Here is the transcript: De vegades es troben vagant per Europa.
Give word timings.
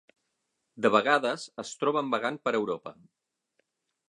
De 0.85 0.91
vegades 0.95 1.45
es 1.65 1.75
troben 1.83 2.11
vagant 2.17 2.43
per 2.47 2.55
Europa. 2.63 2.99